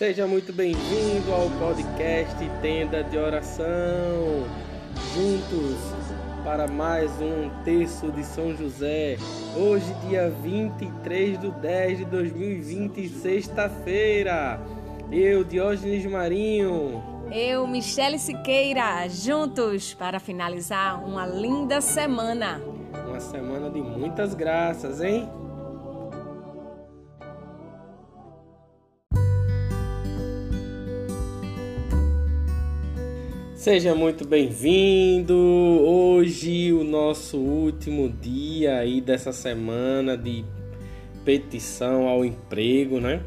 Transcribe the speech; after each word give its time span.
Seja 0.00 0.26
muito 0.26 0.50
bem-vindo 0.50 1.30
ao 1.30 1.50
podcast 1.58 2.34
Tenda 2.62 3.04
de 3.04 3.18
Oração. 3.18 4.46
Juntos 5.14 5.76
para 6.42 6.66
mais 6.66 7.10
um 7.20 7.50
terço 7.64 8.10
de 8.10 8.24
São 8.24 8.56
José. 8.56 9.18
Hoje, 9.54 9.84
dia 10.08 10.30
23 10.42 11.38
de 11.38 11.50
10 11.50 11.98
de 11.98 12.04
2020, 12.06 13.08
sexta-feira. 13.10 14.58
Eu, 15.12 15.44
Diógenes 15.44 16.06
Marinho. 16.06 17.02
Eu, 17.30 17.66
Michele 17.66 18.18
Siqueira, 18.18 19.06
juntos 19.06 19.92
para 19.92 20.18
finalizar 20.18 21.04
uma 21.04 21.26
linda 21.26 21.82
semana. 21.82 22.58
Uma 23.06 23.20
semana 23.20 23.68
de 23.68 23.82
muitas 23.82 24.32
graças, 24.32 25.02
hein? 25.02 25.28
Seja 33.60 33.94
muito 33.94 34.26
bem-vindo. 34.26 35.34
Hoje 35.34 36.72
o 36.72 36.82
nosso 36.82 37.36
último 37.36 38.08
dia 38.08 38.78
aí 38.78 39.02
dessa 39.02 39.34
semana 39.34 40.16
de 40.16 40.46
petição 41.26 42.08
ao 42.08 42.24
emprego, 42.24 42.98
né? 42.98 43.22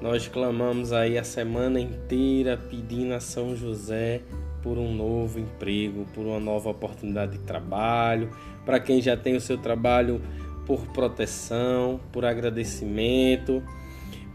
Nós 0.00 0.26
clamamos 0.26 0.90
aí 0.90 1.18
a 1.18 1.22
semana 1.22 1.78
inteira 1.78 2.56
pedindo 2.56 3.12
a 3.12 3.20
São 3.20 3.54
José 3.54 4.22
por 4.62 4.78
um 4.78 4.94
novo 4.94 5.38
emprego, 5.38 6.06
por 6.14 6.24
uma 6.24 6.40
nova 6.40 6.70
oportunidade 6.70 7.32
de 7.32 7.44
trabalho, 7.44 8.30
para 8.64 8.80
quem 8.80 9.02
já 9.02 9.18
tem 9.18 9.36
o 9.36 9.40
seu 9.40 9.58
trabalho 9.58 10.18
por 10.64 10.80
proteção, 10.94 12.00
por 12.10 12.24
agradecimento, 12.24 13.62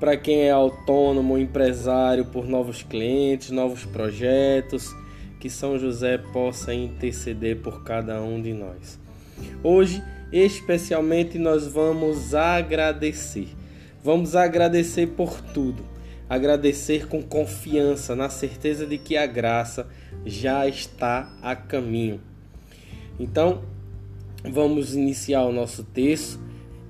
para 0.02 0.18
quem 0.18 0.42
é 0.42 0.50
autônomo, 0.50 1.38
empresário, 1.38 2.26
por 2.26 2.48
novos 2.48 2.82
clientes, 2.82 3.52
novos 3.52 3.86
projetos, 3.86 4.96
que 5.40 5.48
São 5.48 5.78
José 5.78 6.18
possa 6.18 6.74
interceder 6.74 7.58
por 7.58 7.84
cada 7.84 8.20
um 8.20 8.42
de 8.42 8.52
nós. 8.52 9.00
Hoje, 9.64 10.04
especialmente, 10.34 11.38
nós 11.38 11.68
vamos 11.68 12.34
agradecer. 12.34 13.50
Vamos 14.04 14.36
agradecer 14.36 15.06
por 15.06 15.40
tudo. 15.40 15.84
Agradecer 16.28 17.08
com 17.08 17.22
confiança, 17.22 18.16
na 18.16 18.28
certeza 18.28 18.88
de 18.88 18.98
que 18.98 19.16
a 19.16 19.28
graça 19.28 19.88
já 20.26 20.68
está 20.68 21.32
a 21.44 21.56
caminho. 21.56 22.20
Então, 23.20 23.62
vamos 24.44 24.96
iniciar 24.96 25.44
o 25.44 25.52
nosso 25.52 25.84
texto 25.84 26.40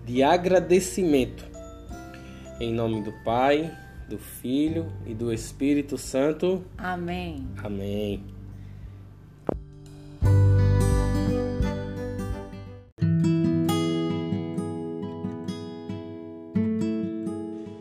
de 0.06 0.24
agradecimento. 0.24 1.51
Em 2.62 2.72
nome 2.72 3.02
do 3.02 3.12
Pai, 3.12 3.76
do 4.08 4.20
Filho 4.20 4.86
e 5.08 5.16
do 5.16 5.34
Espírito 5.34 5.98
Santo. 5.98 6.64
Amém. 6.78 7.48
Amém. 7.58 8.24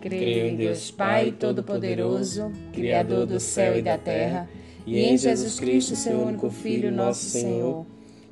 Creio 0.00 0.46
em 0.46 0.56
Deus 0.56 0.90
Pai 0.90 1.30
Todo-Poderoso, 1.30 2.50
Criador 2.72 3.26
do 3.26 3.38
céu 3.38 3.78
e 3.78 3.82
da 3.82 3.98
terra, 3.98 4.48
e 4.86 4.98
em 4.98 5.18
Jesus 5.18 5.60
Cristo, 5.60 5.94
seu 5.94 6.18
único 6.22 6.48
Filho, 6.48 6.90
nosso 6.90 7.26
Senhor, 7.26 7.84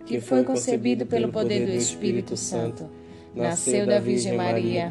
que 0.06 0.19
foi 0.19 0.42
concebido 0.44 1.04
pelo 1.04 1.31
poder 1.31 1.66
do 1.66 1.72
Espírito 1.72 2.38
Santo, 2.38 2.88
nasceu 3.37 3.87
da 3.87 4.00
Virgem 4.00 4.34
Maria, 4.34 4.91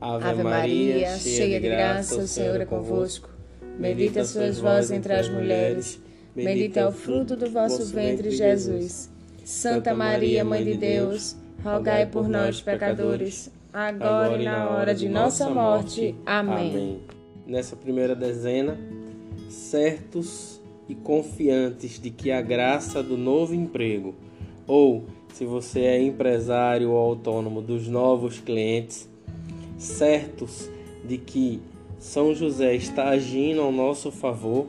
Ave 0.00 0.42
Maria, 0.42 1.16
cheia 1.16 1.60
de 1.60 1.68
graça, 1.68 2.18
o 2.18 2.26
Senhor 2.26 2.60
é 2.60 2.64
convosco. 2.64 3.30
Bendita 3.78 4.24
sois 4.24 4.58
vós 4.58 4.90
entre 4.90 5.12
as 5.12 5.28
mulheres. 5.28 6.00
Bendito 6.34 6.76
é 6.76 6.86
o 6.86 6.92
fruto 6.92 7.36
do 7.36 7.50
vosso 7.50 7.84
ventre, 7.86 8.30
Jesus. 8.30 9.10
Santa 9.44 9.94
Maria, 9.94 10.44
Mãe 10.44 10.64
de 10.64 10.76
Deus, 10.76 11.36
rogai 11.64 12.06
por 12.06 12.28
nós, 12.28 12.60
pecadores 12.60 13.50
agora 13.72 14.40
e 14.40 14.44
na 14.44 14.70
hora 14.70 14.94
de 14.94 15.08
nossa 15.08 15.48
morte. 15.48 16.14
Amém. 16.24 16.70
Amém. 16.70 17.00
Nessa 17.46 17.76
primeira 17.76 18.14
dezena, 18.14 18.78
certos 19.48 20.60
e 20.88 20.94
confiantes 20.94 22.00
de 22.00 22.10
que 22.10 22.30
a 22.30 22.40
graça 22.40 23.02
do 23.02 23.16
novo 23.16 23.54
emprego, 23.54 24.14
ou 24.66 25.06
se 25.32 25.44
você 25.44 25.80
é 25.80 26.02
empresário 26.02 26.90
ou 26.90 26.96
autônomo 26.96 27.62
dos 27.62 27.88
novos 27.88 28.38
clientes, 28.38 29.08
certos 29.78 30.68
de 31.04 31.16
que 31.16 31.62
São 31.98 32.34
José 32.34 32.74
está 32.74 33.08
agindo 33.08 33.62
ao 33.62 33.72
nosso 33.72 34.10
favor, 34.10 34.66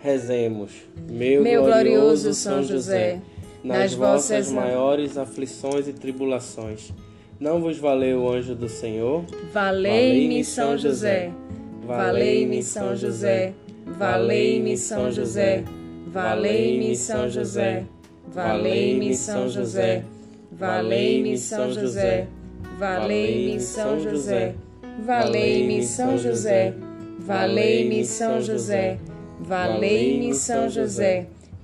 rezemos. 0.00 0.70
Meu, 1.08 1.42
Meu 1.42 1.64
glorioso 1.64 2.34
São 2.34 2.62
José, 2.62 3.20
nas 3.64 3.94
vossas 3.94 4.52
maiores 4.52 5.16
aflições 5.16 5.88
e 5.88 5.92
tribulações, 5.92 6.92
não 7.40 7.60
vos 7.60 7.78
valeu 7.78 8.22
o 8.22 8.30
anjo 8.30 8.54
do 8.54 8.68
Senhor? 8.68 9.24
Valei-me, 9.52 10.44
São 10.44 10.78
José. 10.78 11.32
Valei-me, 11.84 12.62
São 12.62 12.94
José. 12.94 13.52
Valei-me, 13.86 14.76
São 14.76 15.06
José. 15.10 15.64
Valei-me, 16.06 16.96
São 16.96 17.28
José. 17.28 17.84
Valei-me, 18.28 18.34
São 18.34 18.68
José. 18.68 19.04
Valei-me, 19.06 19.14
São 19.16 19.48
José. 19.48 20.04
Valei-me, 20.52 21.36
São 21.36 21.70
José. 21.72 22.28
Valei-me, 22.78 23.60
São 23.60 24.00
José. 24.00 24.54
Valei-me, 25.04 25.82
São 25.84 26.18
José. 26.18 26.74
Valei-me, 27.18 28.04
São 28.04 28.40
José. 28.40 28.98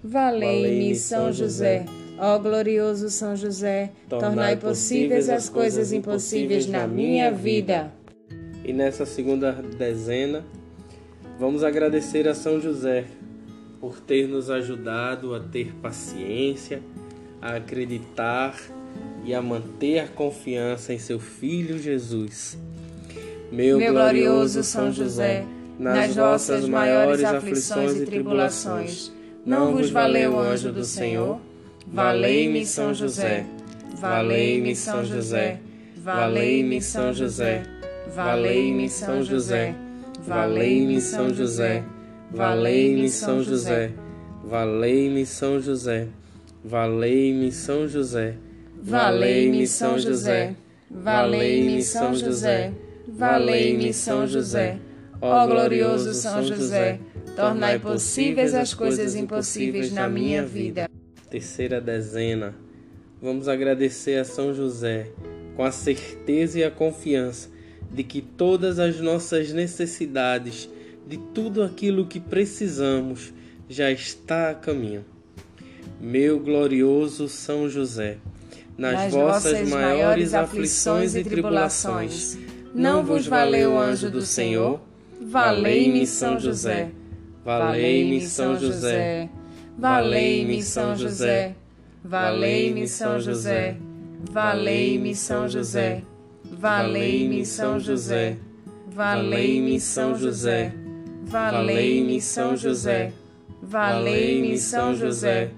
Valei-me, 0.02 0.94
São 0.94 1.32
José. 1.32 1.84
Ó 2.22 2.38
glorioso 2.38 3.08
São 3.08 3.34
José, 3.34 3.92
tornai 4.06 4.54
possíveis 4.54 5.30
as 5.30 5.48
coisas 5.48 5.90
impossíveis 5.90 6.66
na 6.66 6.86
minha 6.86 7.32
vida. 7.32 7.90
E 8.62 8.74
nessa 8.74 9.06
segunda 9.06 9.52
dezena, 9.52 10.44
vamos 11.38 11.64
agradecer 11.64 12.28
a 12.28 12.34
São 12.34 12.60
José 12.60 13.06
por 13.80 14.00
ter 14.00 14.28
nos 14.28 14.50
ajudado 14.50 15.34
a 15.34 15.40
ter 15.40 15.74
paciência, 15.76 16.82
a 17.40 17.56
acreditar 17.56 18.54
e 19.24 19.34
a 19.34 19.42
manter 19.42 20.00
a 20.00 20.08
confiança 20.08 20.92
em 20.92 20.98
seu 20.98 21.18
Filho 21.18 21.78
Jesus. 21.78 22.58
Meu, 23.52 23.78
Meu 23.78 23.92
glorioso 23.92 24.62
São 24.62 24.92
José, 24.92 25.44
nas 25.78 26.14
vossas 26.14 26.68
maiores 26.68 27.24
aflições 27.24 27.96
e 27.96 28.06
tribulações, 28.06 29.12
Não 29.44 29.72
vos 29.74 29.90
valeu 29.90 30.34
o 30.34 30.38
anjo 30.38 30.72
do 30.72 30.84
Senhor? 30.84 31.40
Valei-me 31.86 32.64
São 32.64 32.94
José. 32.94 33.46
Valei-me 33.96 34.76
São 34.76 35.04
José. 35.04 35.58
Valei-me 35.96 36.80
São 36.80 37.12
José. 37.12 37.62
Valei-me 38.14 38.88
São 38.88 39.22
José. 39.22 39.74
Valei-me 40.26 41.00
São 41.00 41.34
José. 41.34 41.82
Valei-me 42.30 43.10
São 43.10 43.42
José. 43.42 43.92
Valei-me 44.44 45.26
São 45.26 45.60
José. 45.60 46.08
Valei-me 46.64 47.50
São 47.50 47.88
José. 47.88 48.34
Valei-me 48.82 49.66
São 49.66 49.98
José. 49.98 50.56
Valei-me 50.90 51.82
São 51.82 52.14
José. 52.14 52.72
Valei-me 53.06 53.92
São 53.92 54.26
José. 54.26 54.78
Ó 55.20 55.46
glorioso 55.46 56.14
São 56.14 56.42
José, 56.42 56.98
tornai 57.36 57.78
possíveis 57.78 58.54
as 58.54 58.72
coisas 58.72 59.14
impossíveis 59.14 59.92
na 59.92 60.08
minha 60.08 60.42
vida. 60.42 60.88
Terceira 61.28 61.78
dezena. 61.78 62.54
Vamos 63.20 63.46
agradecer 63.48 64.18
a 64.18 64.24
São 64.24 64.54
José 64.54 65.08
com 65.54 65.62
a 65.62 65.70
certeza 65.70 66.58
e 66.58 66.64
a 66.64 66.70
confiança 66.70 67.50
de 67.92 68.02
que 68.02 68.22
todas 68.22 68.78
as 68.78 68.98
nossas 68.98 69.52
necessidades, 69.52 70.70
de 71.06 71.18
tudo 71.18 71.62
aquilo 71.62 72.06
que 72.06 72.18
precisamos, 72.18 73.34
já 73.68 73.90
está 73.90 74.50
a 74.50 74.54
caminho. 74.54 75.04
Meu 76.00 76.40
glorioso 76.40 77.28
São 77.28 77.68
José, 77.68 78.16
nas, 78.76 78.94
nas 78.94 79.12
vossas 79.12 79.68
maiores 79.68 80.34
aflições 80.34 81.14
e 81.14 81.24
tribulações, 81.24 82.38
não 82.74 83.04
vos 83.04 83.26
valeu 83.26 83.72
o 83.72 83.80
anjo 83.80 84.10
do 84.10 84.22
Senhor? 84.22 84.80
Valei-me 85.20 86.06
São 86.06 86.38
José. 86.38 86.90
Valei-me 87.44 88.20
São 88.20 88.58
José. 88.58 89.28
Valei-me 89.76 90.62
São 90.62 90.96
José. 90.96 91.54
Valei-me 92.04 92.86
São 92.86 93.18
José. 93.18 93.76
Valei-me 94.30 95.14
São 95.14 95.48
José. 95.48 96.02
Valei-me 96.50 97.44
São 97.44 97.78
José. 97.78 98.36
Valei-me 98.92 99.80
São 99.80 100.16
José. 100.16 100.72
Valei-me 101.22 102.20
São 102.20 102.56
José. 102.56 103.12
Valei-me 103.62 104.58
São 104.58 104.96
José. 104.96 105.50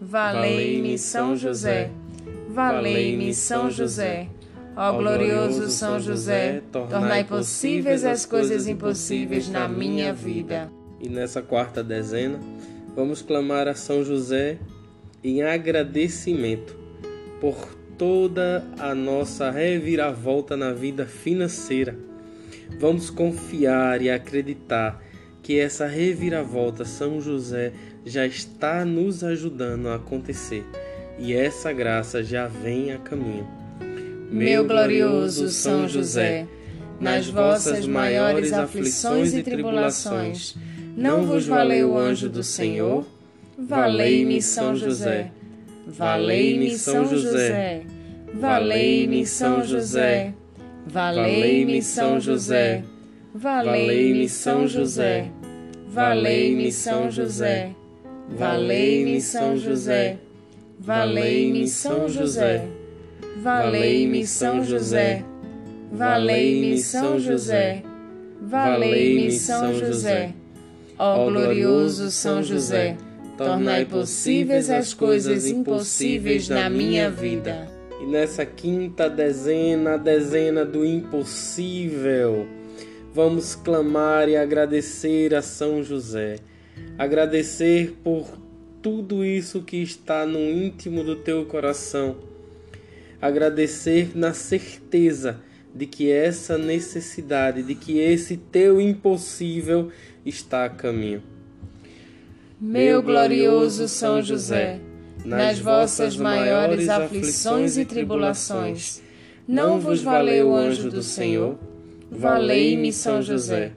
Valei-me 0.00 0.98
São 0.98 1.36
José. 1.36 1.90
Valei-me 2.56 3.34
São 3.34 3.70
José. 3.70 4.28
Ó 4.74 4.96
glorioso 4.96 5.68
São 5.68 6.00
José, 6.00 6.62
tornai 6.72 7.22
possíveis 7.22 8.02
as 8.02 8.24
coisas 8.24 8.66
impossíveis 8.66 9.46
na 9.50 9.68
minha 9.68 10.10
vida. 10.14 10.72
E 10.98 11.06
nessa 11.06 11.42
quarta 11.42 11.84
dezena, 11.84 12.40
vamos 12.94 13.20
clamar 13.20 13.68
a 13.68 13.74
São 13.74 14.02
José 14.02 14.58
em 15.22 15.42
agradecimento 15.42 16.74
por 17.42 17.76
toda 17.98 18.64
a 18.78 18.94
nossa 18.94 19.50
reviravolta 19.50 20.56
na 20.56 20.72
vida 20.72 21.04
financeira. 21.04 21.94
Vamos 22.80 23.10
confiar 23.10 24.00
e 24.00 24.08
acreditar 24.08 25.02
que 25.42 25.60
essa 25.60 25.86
reviravolta 25.86 26.86
São 26.86 27.20
José 27.20 27.74
já 28.06 28.26
está 28.26 28.82
nos 28.82 29.22
ajudando 29.22 29.88
a 29.88 29.96
acontecer 29.96 30.64
e 31.18 31.34
essa 31.34 31.72
graça 31.72 32.22
já 32.22 32.46
vem 32.46 32.92
a 32.92 32.98
caminho 32.98 33.56
meu 34.30 34.66
glorioso 34.66 35.48
São 35.48 35.88
José, 35.88 36.46
nas 37.00 37.28
vossas 37.28 37.86
maiores 37.86 38.52
aflições 38.52 39.32
e 39.32 39.42
tribulações, 39.42 40.56
não 40.96 41.24
vos 41.24 41.46
valeu 41.46 41.92
o 41.92 41.98
anjo 41.98 42.28
do 42.28 42.42
Senhor? 42.42 43.06
Valei-me 43.56 44.42
São 44.42 44.74
José. 44.74 45.30
Valei-me 45.86 46.76
São 46.76 47.06
José. 47.08 47.82
Valei-me 48.34 49.24
São 49.26 49.64
José. 49.64 50.34
Valei-me 50.86 51.82
São 51.82 52.20
José. 52.20 52.82
Valei-me 53.34 54.28
São 54.28 54.66
José. 54.68 55.30
Valei-me 55.88 56.70
São 56.72 57.10
José. 57.10 57.70
Valei-me 58.28 59.20
São 59.20 59.56
José. 59.56 60.18
Valei-me 60.86 61.66
São 61.66 62.08
José. 62.08 62.64
Valei-me 63.42 64.24
São 64.24 64.62
José. 64.62 65.24
Valei-me 65.90 66.78
São 66.78 67.18
José. 67.18 67.82
Valei-me 68.40 69.32
São 69.32 69.74
José. 69.74 70.32
Ó 70.96 71.28
glorioso 71.28 72.08
São 72.12 72.40
José, 72.40 72.96
tornai 73.36 73.84
possíveis 73.84 74.70
as 74.70 74.94
coisas 74.94 75.48
impossíveis 75.48 76.48
na 76.48 76.70
minha 76.70 77.10
vida. 77.10 77.66
E 78.00 78.06
nessa 78.06 78.46
quinta 78.46 79.10
dezena, 79.10 79.94
a 79.94 79.96
dezena 79.96 80.64
do 80.64 80.86
impossível, 80.86 82.46
vamos 83.12 83.56
clamar 83.56 84.28
e 84.28 84.36
agradecer 84.36 85.34
a 85.34 85.42
São 85.42 85.82
José. 85.82 86.36
Agradecer 86.96 87.96
por 88.04 88.45
tudo 88.86 89.24
isso 89.24 89.62
que 89.62 89.78
está 89.78 90.24
no 90.24 90.38
íntimo 90.38 91.02
do 91.02 91.16
teu 91.16 91.44
coração 91.44 92.14
agradecer 93.20 94.16
na 94.16 94.32
certeza 94.32 95.40
de 95.74 95.86
que 95.86 96.08
essa 96.08 96.56
necessidade, 96.56 97.64
de 97.64 97.74
que 97.74 97.98
esse 97.98 98.36
teu 98.36 98.80
impossível 98.80 99.90
está 100.24 100.66
a 100.66 100.68
caminho. 100.70 101.20
Meu 102.60 103.02
glorioso 103.02 103.88
São 103.88 104.22
José, 104.22 104.78
nas 105.24 105.58
vossas 105.58 106.16
maiores 106.16 106.88
aflições 106.88 107.76
e 107.76 107.84
tribulações, 107.84 109.02
não 109.48 109.80
vos 109.80 110.00
valeu 110.00 110.50
o 110.50 110.54
anjo 110.54 110.92
do 110.92 111.02
Senhor? 111.02 111.58
Valei-me 112.08 112.92
São 112.92 113.20
José. 113.20 113.72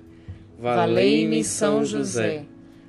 Valei-me 0.60 1.44
São 1.44 1.84
José. 1.84 2.46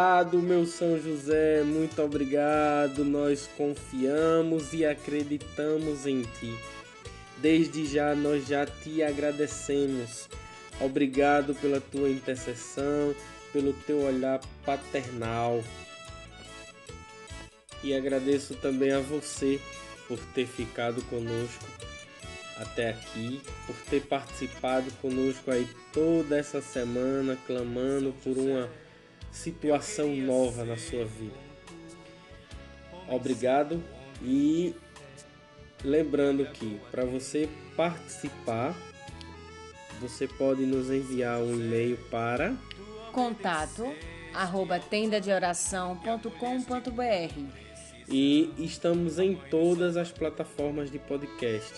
Obrigado, 0.00 0.38
meu 0.40 0.64
São 0.64 0.98
José, 0.98 1.62
muito 1.62 2.00
obrigado. 2.00 3.04
Nós 3.04 3.50
confiamos 3.54 4.72
e 4.72 4.82
acreditamos 4.82 6.06
em 6.06 6.22
Ti. 6.22 6.58
Desde 7.36 7.84
já 7.84 8.14
nós 8.14 8.46
já 8.46 8.64
te 8.64 9.02
agradecemos. 9.02 10.26
Obrigado 10.80 11.54
pela 11.54 11.82
tua 11.82 12.08
intercessão, 12.08 13.14
pelo 13.52 13.74
teu 13.74 13.98
olhar 13.98 14.40
paternal. 14.64 15.62
E 17.84 17.94
agradeço 17.94 18.54
também 18.54 18.92
a 18.92 19.00
você 19.00 19.60
por 20.08 20.18
ter 20.34 20.46
ficado 20.46 21.02
conosco 21.10 21.66
até 22.56 22.88
aqui, 22.88 23.42
por 23.66 23.76
ter 23.90 24.00
participado 24.00 24.90
conosco 25.02 25.50
aí 25.50 25.68
toda 25.92 26.38
essa 26.38 26.62
semana, 26.62 27.36
clamando 27.46 28.14
por 28.24 28.38
uma 28.38 28.66
situação 29.30 30.14
nova 30.16 30.64
na 30.64 30.76
sua 30.76 31.04
vida. 31.04 31.38
Obrigado 33.08 33.82
e 34.22 34.74
Lembrando 35.84 36.46
que 36.46 36.80
para 36.90 37.04
você 37.04 37.48
participar, 37.74 38.74
você 39.98 40.28
pode 40.28 40.66
nos 40.66 40.90
enviar 40.90 41.40
um 41.40 41.54
e-mail 41.54 41.96
para 42.10 42.54
contato 43.12 43.90
arroba 44.34 44.78
tendadeoração.com.br 44.78 47.40
e 48.08 48.52
estamos 48.58 49.18
em 49.18 49.36
todas 49.50 49.96
as 49.96 50.12
plataformas 50.12 50.90
de 50.90 50.98
podcast. 50.98 51.72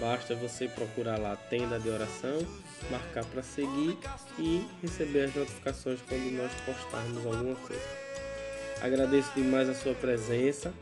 Basta 0.00 0.34
você 0.34 0.68
procurar 0.68 1.18
lá 1.18 1.36
Tenda 1.36 1.78
de 1.78 1.88
Oração, 1.88 2.44
marcar 2.90 3.24
para 3.26 3.42
seguir 3.42 3.96
e 4.38 4.66
receber 4.80 5.24
as 5.24 5.34
notificações 5.34 6.00
quando 6.08 6.30
nós 6.32 6.50
postarmos 6.66 7.24
alguma 7.24 7.54
coisa. 7.56 7.82
Agradeço 8.80 9.30
demais 9.34 9.68
a 9.68 9.74
sua 9.74 9.94
presença 9.94 10.72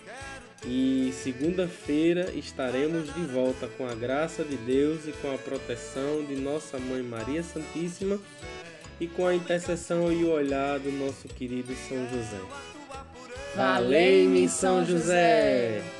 e 0.65 1.13
segunda-feira 1.23 2.31
estaremos 2.35 3.13
de 3.15 3.21
volta 3.23 3.67
com 3.67 3.87
a 3.87 3.95
graça 3.95 4.45
de 4.45 4.57
Deus 4.57 5.07
e 5.07 5.13
com 5.13 5.35
a 5.35 5.39
proteção 5.39 6.25
de 6.25 6.37
nossa 6.37 6.79
Mãe 6.79 7.03
Maria 7.03 7.43
Santíssima 7.43 8.19
e 9.01 9.07
com 9.07 9.27
a 9.27 9.35
intercessão 9.35 10.13
e 10.13 10.25
o 10.25 10.31
olhar 10.31 10.79
do 10.79 10.93
nosso 10.93 11.29
querido 11.29 11.75
São 11.75 12.09
José. 12.09 12.41
Valei-me, 13.55 14.49
São 14.49 14.85
José! 14.85 16.00